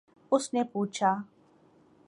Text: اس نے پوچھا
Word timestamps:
اس 0.31 0.53
نے 0.53 0.63
پوچھا 0.63 1.13